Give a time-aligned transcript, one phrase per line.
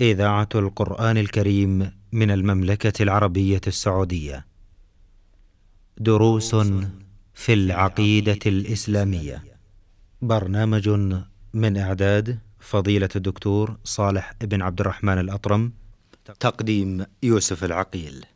[0.00, 4.46] إذاعة القرآن الكريم من المملكة العربية السعودية.
[5.98, 6.54] دروس
[7.34, 9.44] في العقيدة الإسلامية.
[10.22, 10.88] برنامج
[11.54, 15.72] من إعداد فضيلة الدكتور صالح بن عبد الرحمن الأطرم.
[16.40, 18.26] تقديم يوسف العقيل.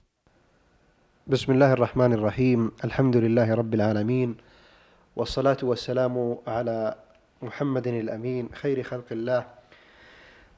[1.27, 4.37] بسم الله الرحمن الرحيم الحمد لله رب العالمين
[5.17, 6.95] والصلاة والسلام على
[7.43, 9.54] محمد الأمين خير خلق الله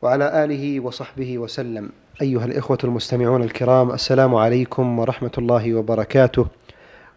[0.02, 1.90] وعلى آله وصحبه وسلم.
[2.22, 6.46] أيها الإخوة المستمعون الكرام السلام عليكم ورحمة الله وبركاته.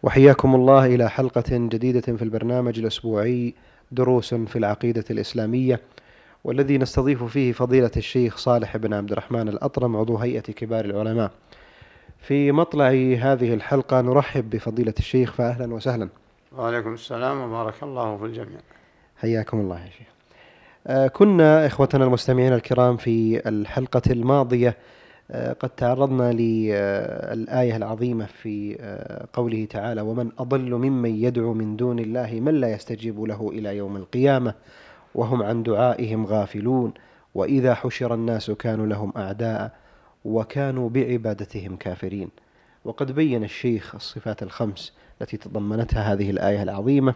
[0.03, 3.53] وحياكم الله إلى حلقة جديدة في البرنامج الأسبوعي
[3.91, 5.79] دروس في العقيدة الإسلامية
[6.43, 11.31] والذي نستضيف فيه فضيلة الشيخ صالح بن عبد الرحمن الأطرم عضو هيئة كبار العلماء.
[12.19, 12.87] في مطلع
[13.19, 16.09] هذه الحلقة نرحب بفضيلة الشيخ فأهلا وسهلا.
[16.57, 18.59] وعليكم السلام وبارك الله في الجميع.
[19.17, 20.18] حياكم الله يا شيخ.
[21.13, 24.77] كنا إخوتنا المستمعين الكرام في الحلقة الماضية
[25.31, 31.99] آه، قد تعرضنا للآية العظيمة في آه، قوله تعالى ومن أضل ممن يدعو من دون
[31.99, 34.53] الله من لا يستجيب له إلى يوم القيامة
[35.15, 36.93] وهم عن دعائهم غافلون
[37.35, 39.71] وإذا حشر الناس كانوا لهم أعداء
[40.25, 42.29] وكانوا بعبادتهم كافرين.
[42.85, 47.13] وقد بين الشيخ الصفات الخمس التي تضمنتها هذه الآية العظيمة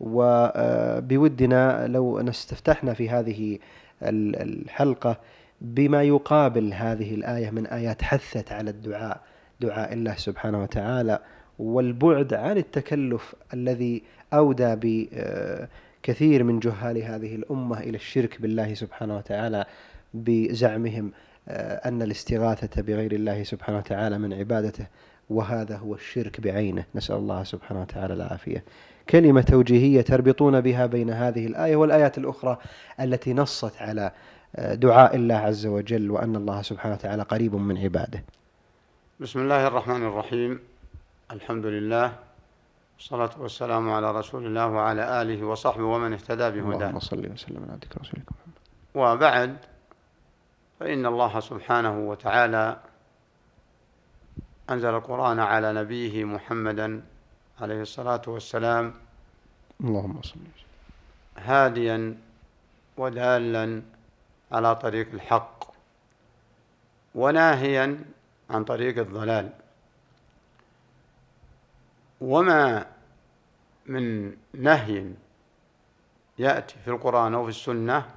[0.00, 3.58] وبودنا لو نستفتحنا في هذه
[4.02, 5.20] الحلقة
[5.60, 9.20] بما يقابل هذه الآية من آيات حثت على الدعاء
[9.60, 11.18] دعاء الله سبحانه وتعالى
[11.58, 14.74] والبعد عن التكلف الذي أودى
[16.02, 19.64] بكثير من جهال هذه الأمة إلى الشرك بالله سبحانه وتعالى
[20.14, 21.12] بزعمهم
[21.48, 24.86] أن الاستغاثة بغير الله سبحانه وتعالى من عبادته
[25.30, 26.84] وهذا هو الشرك بعينه.
[26.94, 28.64] نسأل الله سبحانه وتعالى العافية.
[29.08, 32.58] كلمة توجيهية تربطون بها بين هذه الآية والآيات الأخرى
[33.00, 34.12] التي نصت على
[34.58, 38.24] دعاء الله عز وجل وأن الله سبحانه وتعالى قريب من عباده.
[39.20, 40.60] بسم الله الرحمن الرحيم.
[41.30, 42.12] الحمد لله
[42.96, 46.76] والصلاة والسلام على رسول الله وعلى آله وصحبه ومن اهتدى بهداه.
[46.76, 48.54] اللهم صل وسلم على عبدك ورسولك محمد.
[48.94, 49.56] وبعد
[50.80, 52.76] فإن الله سبحانه وتعالى
[54.70, 57.02] أنزل القرآن على نبيه محمدا
[57.60, 58.94] عليه الصلاة والسلام
[59.80, 60.40] اللهم صل
[61.36, 62.18] هاديا
[62.96, 63.82] ودالا
[64.52, 65.64] على طريق الحق
[67.14, 68.04] وناهيا
[68.50, 69.52] عن طريق الضلال.
[72.20, 72.86] وما
[73.86, 75.10] من نهي
[76.38, 78.10] يأتي في القرآن أو في السنة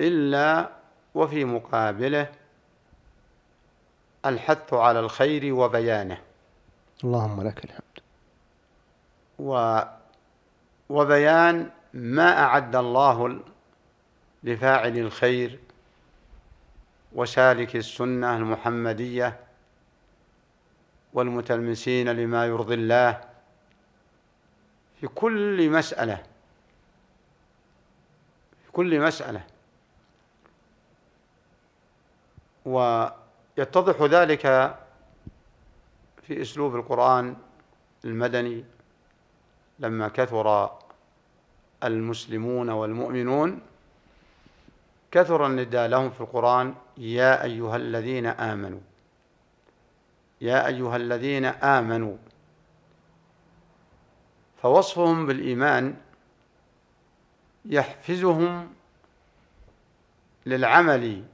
[0.00, 0.70] إلا
[1.14, 2.32] وفي مقابله
[4.26, 6.18] الحث على الخير وبيانه.
[7.04, 7.87] اللهم لك الحمد.
[9.38, 9.80] و
[10.88, 13.40] وبيان ما أعد الله
[14.44, 15.58] لفاعل الخير
[17.12, 19.40] وسالك السنة المحمدية
[21.12, 23.20] والمتلمسين لما يرضي الله
[25.00, 26.22] في كل مسألة
[28.66, 29.44] في كل مسألة.
[32.64, 34.42] ويتضح ذلك
[36.22, 37.36] في أسلوب القرآن
[38.04, 38.64] المدني
[39.78, 40.78] لما كثر
[41.84, 43.60] المسلمون والمؤمنون
[45.10, 48.80] كثر النداء لهم في القرآن يا أيها الذين آمنوا
[50.40, 52.16] يا أيها الذين آمنوا.
[54.62, 55.96] فوصفهم بالإيمان
[57.64, 58.70] يحفزهم
[60.46, 61.24] للعمل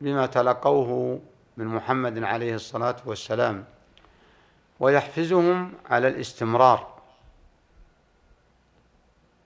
[0.00, 1.20] بما تلقوه
[1.56, 3.64] من محمد عليه الصلاة والسلام.
[4.82, 6.92] ويحفزهم على الاستمرار.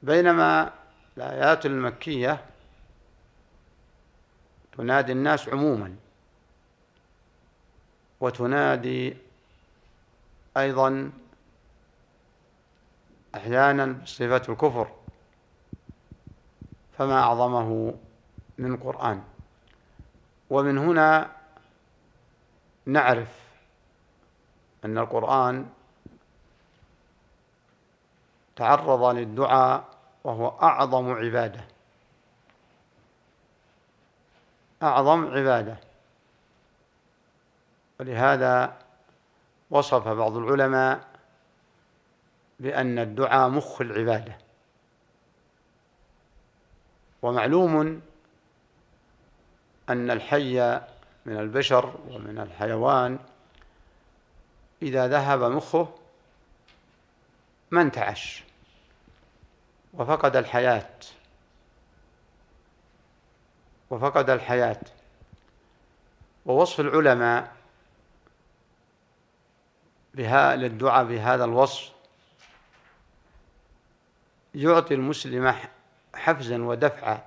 [0.03, 0.73] بينما
[1.17, 2.45] الآيات المكية
[4.77, 5.97] تنادي الناس عموما
[8.21, 9.17] وتنادي
[10.57, 11.13] أيضا
[13.35, 14.91] أحيانا بصفة الكفر
[16.99, 17.95] فما أعظمه
[18.59, 19.23] من قرآن
[20.51, 21.31] ومن هنا
[22.87, 23.46] نعرف
[24.87, 25.67] أن القرآن
[28.57, 29.85] تعرض للدعاء
[30.25, 31.65] وهو أعظم عبادة.
[34.83, 35.77] أعظم عبادة.
[38.01, 38.79] ولهذا
[39.71, 41.09] وصف بعض العلماء
[42.61, 44.39] بأن الدعاء مخ العبادة.
[47.23, 48.03] ومعلوم
[49.89, 50.81] أن الحي
[51.27, 53.19] من البشر ومن الحيوان
[54.83, 55.89] إذا ذهب مخه
[57.71, 58.45] ما انتعش
[59.95, 60.91] وفقد الحياة.
[63.91, 64.81] وفقد الحياة.
[66.47, 67.57] ووصف العلماء
[70.15, 71.93] بها للدعاء بهذا الوصف
[74.55, 75.55] يعطي المسلم
[76.15, 77.25] حفزا ودفعا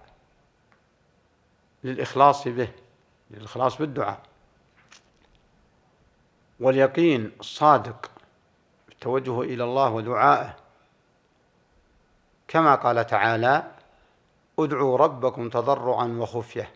[1.84, 2.72] للإخلاص به
[3.32, 4.29] للإخلاص بالدعاء.
[6.60, 8.12] واليقين الصادق
[8.90, 10.56] التوجه إلى الله ودعائه.
[12.48, 13.72] كما قال تعالى
[14.60, 16.72] ادعوا ربكم تضرعا وخفية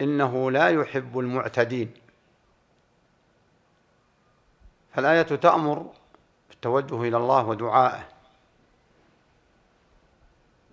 [0.00, 1.94] إنه لا يحب المعتدين.
[4.94, 5.86] فالآية تأمر
[6.48, 8.08] بالتوجه إلى الله ودعائه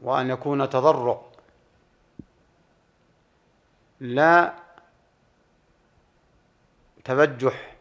[0.02, 1.22] وأن يكون تضرع
[4.00, 4.54] لا
[7.04, 7.77] تبجح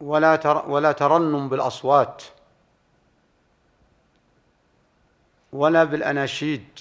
[0.00, 2.22] ولا ولا ترنم بالأصوات
[5.52, 6.80] ولا بالأناشيد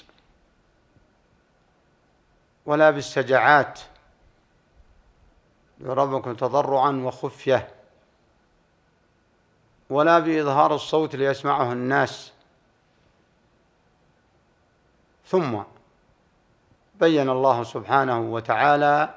[2.66, 3.80] ولا بالسجعات
[5.82, 7.68] ربكم تضرعا وخفية.
[9.90, 12.32] ولا بإظهار الصوت ليسمعه الناس.
[15.26, 15.64] ثم
[17.00, 19.16] بين الله سبحانه وتعالى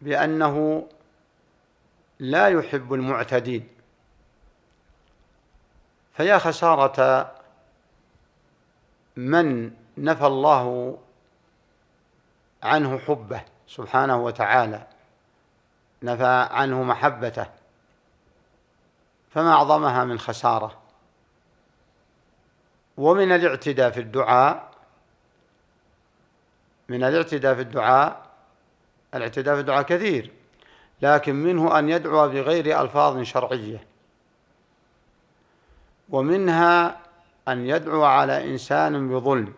[0.00, 0.86] بأنه
[2.18, 3.68] لا يحب المعتدين.
[6.16, 7.32] فيا خسارة
[9.16, 10.98] من نفى الله
[12.62, 14.86] عنه حبه سبحانه وتعالى
[16.02, 17.46] نفى عنه محبته
[19.30, 20.82] فما أعظمها من خسارة.
[22.96, 24.70] ومن الاعتداء في الدعاء
[26.88, 28.26] من الاعتداء في الدعاء
[29.14, 30.32] الاعتداء في الدعاء كثير.
[31.02, 33.86] لكن منه أن يدعو بغير ألفاظ شرعية.
[36.08, 37.00] ومنها
[37.48, 39.54] أن يدعو على إنسان بظلم.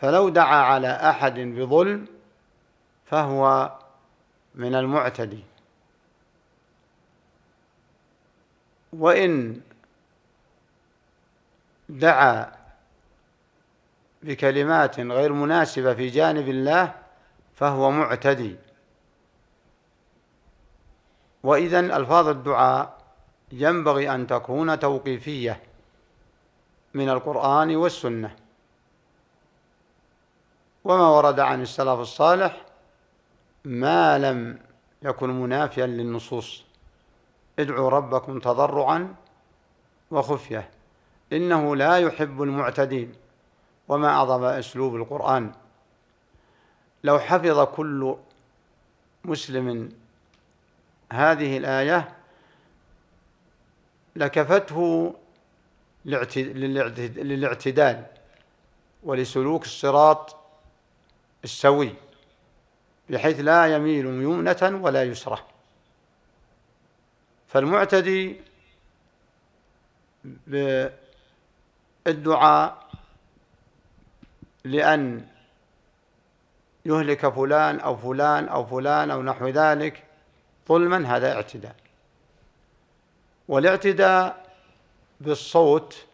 [0.00, 2.06] فلو دعا على أحد بظلم
[3.06, 3.72] فهو
[4.54, 5.44] من المعتدي.
[8.92, 9.60] وإن
[11.88, 12.52] دعا
[14.22, 16.94] بكلمات غير مناسبة في جانب الله
[17.54, 18.56] فهو معتدي.
[21.42, 22.98] وإذا ألفاظ الدعاء
[23.52, 25.62] ينبغي أن تكون توقيفية
[26.94, 28.36] من القرآن والسنة.
[30.84, 32.64] وما ورد عن السلف الصالح
[33.64, 34.58] ما لم
[35.02, 36.64] يكن منافيا للنصوص.
[37.58, 39.14] ادعوا ربكم تضرعا
[40.10, 40.70] وخفية.
[41.32, 43.12] إنه لا يحب المعتدين.
[43.88, 45.52] وما أعظم أسلوب القرآن.
[47.04, 48.16] لو حفظ كل
[49.24, 49.88] مسلم
[51.12, 52.16] هذه الآية
[54.16, 55.14] لكفته
[56.04, 58.04] للاعتدال
[59.02, 60.36] ولسلوك الصراط
[61.44, 61.94] السوي
[63.10, 65.46] بحيث لا يميل يمنة ولا يسرة.
[67.48, 68.40] فالمعتدي
[72.06, 72.88] بالدعاء
[74.64, 75.26] لأن
[76.86, 80.04] يهلك فلان أو فلان أو فلان أو نحو ذلك
[80.68, 81.76] ظلما هذا اعتداء.
[83.48, 84.46] والاعتداء
[85.20, 86.06] بالصوت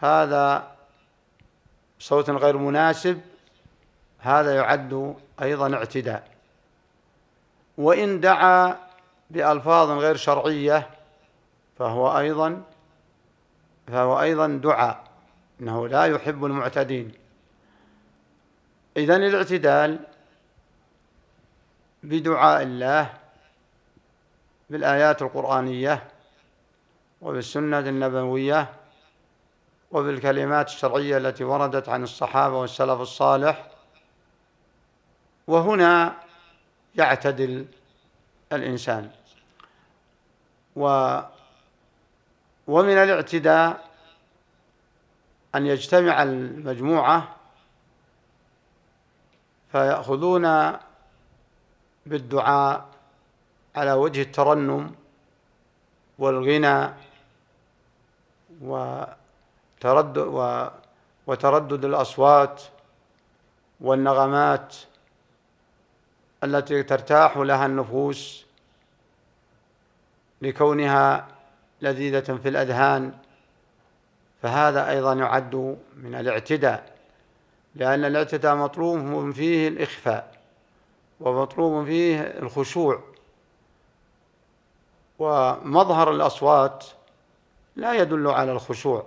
[0.00, 0.72] هذا
[1.98, 3.20] صوت غير مناسب
[4.18, 6.28] هذا يعد أيضا اعتداء.
[7.78, 8.76] وإن دعا
[9.30, 10.90] بألفاظ غير شرعية
[11.78, 12.62] فهو أيضا
[13.86, 15.04] فهو أيضا دعاء
[15.60, 17.12] إنه لا يحب المعتدين.
[18.96, 19.98] إذن الاعتدال
[22.02, 23.25] بدعاء الله
[24.70, 26.08] بالآيات القرآنية
[27.22, 28.72] وبالسنة النبوية
[29.90, 33.70] وبالكلمات الشرعية التي وردت عن الصحابة والسلف الصالح.
[35.46, 36.14] وهنا
[36.94, 37.66] يعتدل
[38.52, 39.10] الإنسان.
[40.76, 41.18] و
[42.66, 43.90] ومن الاعتداء
[45.54, 47.36] أن يجتمع المجموعة
[49.72, 50.72] فيأخذون
[52.06, 52.95] بالدعاء
[53.76, 54.94] على وجه الترنم
[56.18, 56.92] والغنى
[58.60, 60.18] وتردد
[61.26, 62.62] وتردد الأصوات
[63.80, 64.76] والنغمات
[66.44, 68.46] التي ترتاح لها النفوس
[70.42, 71.28] لكونها
[71.82, 73.12] لذيذة في الأذهان.
[74.42, 76.96] فهذا أيضا يعد من الاعتداء
[77.74, 80.36] لأن الاعتداء مطلوب فيه الإخفاء
[81.20, 83.15] ومطلوب فيه الخشوع.
[85.18, 86.84] ومظهر الأصوات
[87.76, 89.06] لا يدل على الخشوع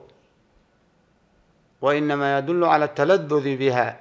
[1.82, 4.00] وإنما يدل على التلذذ بها.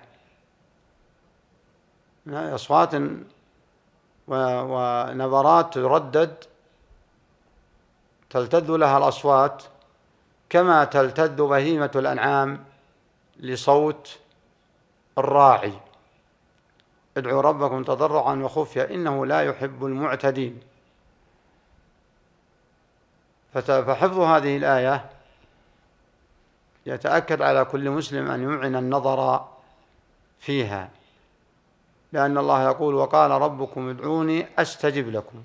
[2.29, 2.95] أصوات
[4.29, 6.45] ونبرات تردد
[8.31, 9.63] تلتذ لها الأصوات
[10.51, 12.65] كما تلتذ بهيمة الأنعام
[13.37, 14.19] لصوت
[15.19, 15.73] الراعي.
[17.17, 20.61] ادعوا ربكم تضرعا وخفيا إنه لا يحب المعتدين.
[23.61, 25.05] فحفظ هذه الآية
[26.87, 29.49] يتأكد على كل مسلم أن يمعن النظر
[30.41, 30.91] فيها
[32.13, 35.43] لأن الله يقول وقال ربكم ادعوني أستجب لكم.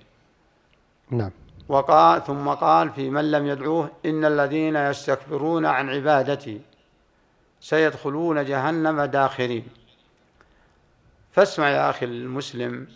[1.09, 1.31] نعم.
[1.69, 6.61] وقال ثم قال في من لم يدعوه إن الذين يستكبرون عن عبادتي
[7.59, 9.67] سيدخلون جهنم داخرين.
[11.31, 12.87] فاسمع يا أخي المسلم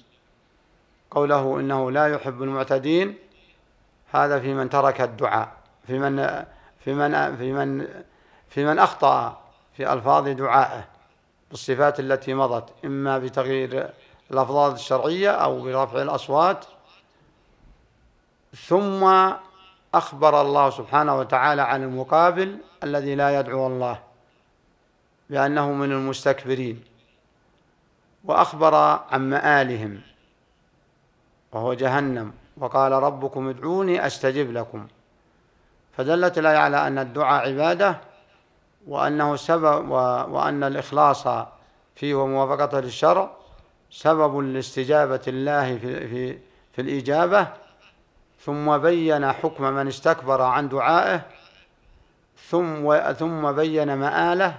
[1.11, 3.17] قوله إنه لا يحب المعتدين
[4.11, 5.51] هذا في من ترك الدعاء
[5.87, 6.45] في من
[6.79, 7.87] في من في من
[8.49, 9.41] في من أخطأ
[9.77, 10.87] في ألفاظ دعائه
[11.49, 13.89] بالصفات التي مضت إما بتغيير
[14.31, 16.65] الألفاظ الشرعية أو برفع الأصوات.
[18.55, 19.03] ثم
[19.93, 23.99] أخبر الله سبحانه وتعالى عن المقابل الذي لا يدعو الله
[25.29, 26.83] بأنه من المستكبرين.
[28.23, 28.75] وأخبر
[29.11, 30.01] عن مآلهم
[31.51, 32.33] وهو جهنم.
[32.59, 34.87] وقال ربكم ادعوني أستجب لكم.
[35.97, 37.97] فدلت الآية على أن الدعاء عبادة
[38.87, 39.89] وأنه سبب
[40.29, 41.27] وأن الإخلاص
[41.95, 43.29] فيه وموافقته للشرع
[43.91, 46.37] سبب لاستجابة الله في, في,
[46.73, 47.47] في الإجابة
[48.39, 51.21] ثم بين حكم من استكبر عن دعائه
[52.49, 54.57] ثم ثم بين مآله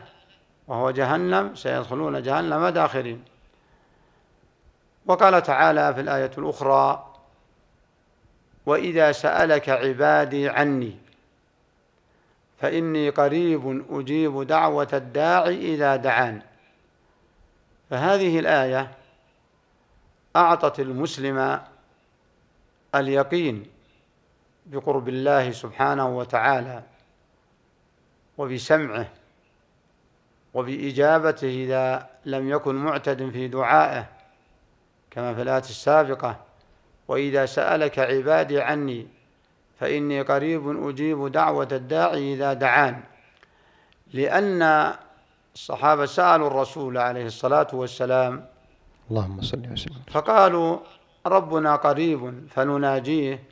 [0.69, 3.25] وهو جهنم سيدخلون جهنم داخرين.
[5.07, 7.08] وقال تعالى في الآية الأخرى
[8.69, 10.97] وإذا سألك عبادي عني
[12.61, 16.43] فإني قريب أجيب دعوة الداعي إذا دعان.
[17.91, 18.91] فهذه الآية
[20.37, 21.61] أعطت المسلم
[22.95, 23.67] اليقين
[24.67, 26.83] بقرب الله سبحانه وتعالى
[28.39, 29.09] وبسمعه
[30.55, 34.09] وبإجابته إذا لم يكن معتد في دعائه
[35.11, 36.48] كما في الآية السابقة.
[37.09, 39.07] وإذا سألك عبادي عني
[39.81, 43.01] فإني قريب أجيب دعوة الداعي إذا دعان.
[44.13, 44.93] لأن
[45.55, 48.47] الصحابة سألوا الرسول عليه الصلاة والسلام
[49.11, 50.03] اللهم صل وسلم.
[50.11, 50.79] فقالوا
[51.27, 53.43] ربنا قريب فنناجيه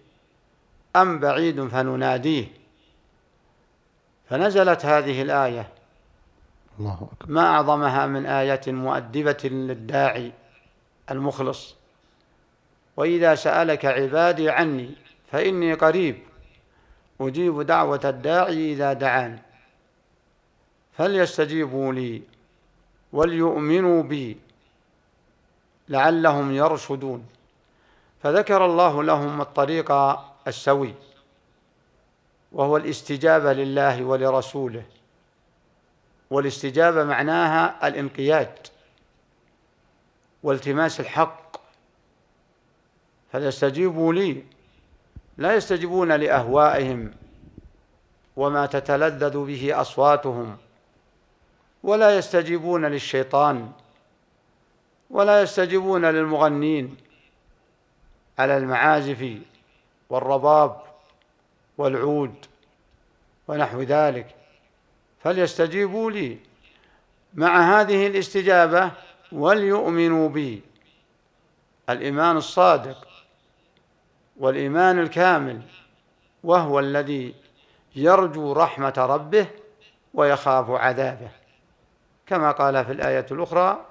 [0.96, 2.46] أم بعيد فنناديه.
[4.28, 5.68] فنزلت هذه الآية.
[6.78, 7.32] الله أكبر.
[7.32, 10.32] ما أعظمها من آية مؤدبة للداعي
[11.10, 11.76] المخلص.
[12.96, 14.90] وإذا سألك عبادي عني
[15.32, 16.18] فإني قريب
[17.20, 19.38] أجيب دعوة الداعي إذا دعان.
[20.98, 22.22] فليستجيبوا لي
[23.12, 24.38] وليؤمنوا بي
[25.88, 27.26] لعلهم يرشدون.
[28.22, 29.92] فذكر الله لهم الطريق
[30.48, 30.94] السوي
[32.52, 34.82] وهو الاستجابة لله ولرسوله
[36.30, 38.66] والاستجابة معناها الانقياد
[40.42, 41.55] والتماس الحق
[43.32, 44.42] فليستجيبوا لي؟
[45.38, 47.14] لا يستجيبون لأهوائهم
[48.36, 50.56] وما تتلذذ به أصواتهم
[51.82, 53.72] ولا يستجيبون للشيطان
[55.10, 56.96] ولا يستجيبون للمغنين.
[58.38, 59.38] على المعازف
[60.10, 60.80] والرباب
[61.78, 62.34] والعود
[63.48, 64.34] ونحو ذلك.
[65.22, 66.38] فليستجيبوا لي؟
[67.34, 68.90] مع هذه الاستجابة
[69.32, 70.62] وليؤمنوا بي.
[71.90, 73.15] الإيمان الصادق.
[74.40, 75.62] والإيمان الكامل
[76.44, 77.34] وهو الذي
[77.96, 79.46] يرجو رحمة ربه
[80.14, 81.28] ويخاف عذابه.
[82.26, 83.84] كما قال في الآية الأخرى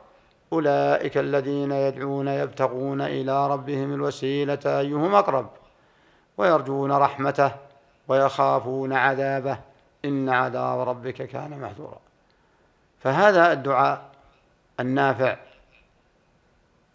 [0.53, 5.49] أولئك الذين يدعون يبتغون إلى ربهم الوسيلة أيهم أقرب
[6.37, 7.51] ويرجون رحمته
[8.07, 9.57] ويخافون عذابه.
[10.05, 11.99] إن عذاب ربك كان محذورا.
[12.99, 14.01] فهذا الدعاء
[14.79, 15.37] النافع.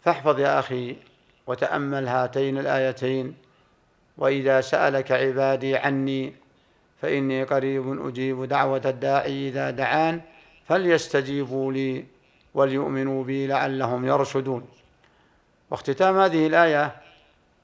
[0.03, 0.97] فاحفظ يا أخي
[1.47, 3.35] وتأمل هاتين الآيتين
[4.17, 6.33] وإذا سألك عبادي عني
[7.01, 10.21] فإني قريب أجيب دعوة الداعي إذا دعان
[10.67, 12.05] فليستجيبوا لي
[12.53, 14.67] وليؤمنوا بي لعلهم يرشدون.
[15.71, 16.95] واختتام هذه الآية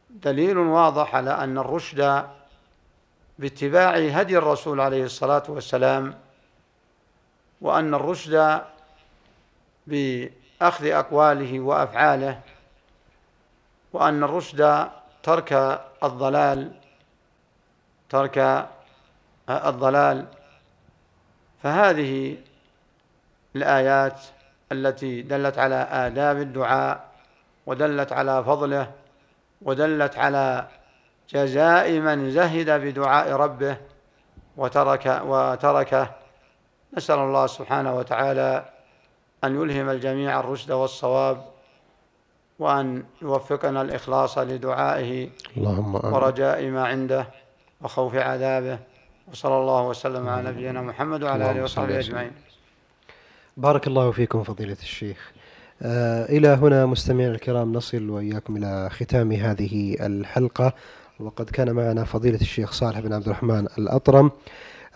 [0.09, 2.25] دليل واضح على أن الرشد
[3.39, 6.13] باتباع هدي الرسول عليه الصلاة والسلام
[7.61, 8.61] وأن الرشد
[9.87, 12.39] بأخذ أقواله وأفعاله
[13.93, 14.89] وأن الرشد
[15.23, 16.71] ترك الضلال
[18.09, 18.67] ترك
[19.49, 20.25] الضلال.
[21.63, 22.37] فهذه
[23.55, 24.21] الآيات
[24.71, 27.09] التي دلت على آداب الدعاء
[27.65, 28.91] ودلت على فضله
[29.61, 30.67] ودلت على
[31.29, 33.77] جزاء من زهد بدعاء ربه
[34.57, 36.09] وترك وتركه.
[36.97, 38.65] نسأل الله سبحانه وتعالى
[39.43, 41.56] أن يلهم الجميع الرشد والصواب
[42.59, 46.13] وأن يوفقنا الإخلاص لدعائه اللهم آمين.
[46.13, 47.27] ورجاء ما عنده
[47.81, 48.79] وخوف عذابه.
[49.31, 52.31] وصلى الله وسلم على نبينا محمد وعلى آله وصحبه أجمعين.
[53.57, 55.31] بارك الله فيكم فضيلة الشيخ.
[55.81, 60.73] آه إلى هنا مستمعينا الكرام نصل وإياكم إلى ختام هذه الحلقة.
[61.19, 64.31] وقد كان معنا فضيلة الشيخ صالح بن عبد الرحمن الأطرم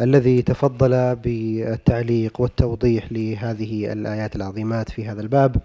[0.02, 5.56] الذي تفضل بالتعليق والتوضيح لهذه الآيات العظيمات في هذا الباب.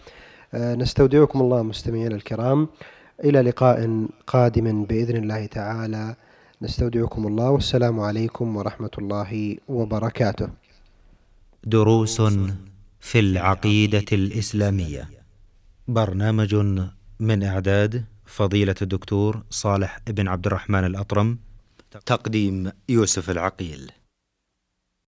[0.54, 2.68] نستودعكم الله مستمعينا الكرام.
[3.24, 6.16] إلى لقاء قادم بإذن الله تعالى.
[6.62, 10.48] نستودعكم الله والسلام عليكم ورحمة الله وبركاته.
[11.64, 12.22] دروس
[13.00, 15.10] في العقيدة الإسلامية.
[15.88, 16.54] برنامج
[17.20, 21.38] من إعداد فضيلة الدكتور صالح بن عبد الرحمن الأطرم.
[22.06, 23.90] تقديم يوسف العقيل.